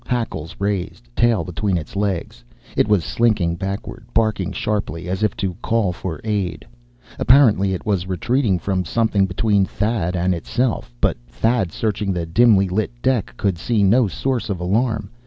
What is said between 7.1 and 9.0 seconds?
Apparently it was retreating from